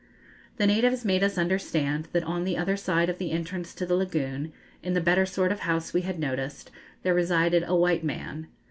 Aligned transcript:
The 0.57 0.65
natives 0.65 1.05
made 1.05 1.23
us 1.23 1.37
understand 1.37 2.07
that 2.11 2.23
on 2.23 2.43
the 2.43 2.57
other 2.57 2.75
side 2.75 3.07
of 3.07 3.19
the 3.19 3.29
entrance 3.29 3.75
to 3.75 3.85
the 3.85 3.93
lagoon, 3.93 4.51
in 4.81 4.93
the 4.95 4.99
better 4.99 5.27
sort 5.27 5.51
of 5.51 5.59
house 5.59 5.93
we 5.93 6.01
had 6.01 6.17
noticed, 6.17 6.71
there 7.03 7.13
resided 7.13 7.63
a 7.67 7.75
white 7.75 8.03
man. 8.03 8.47